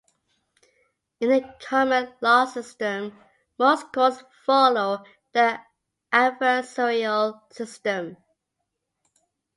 [1.19, 3.15] In the common law system,
[3.59, 5.59] most courts follow the
[6.11, 8.17] adversarial system.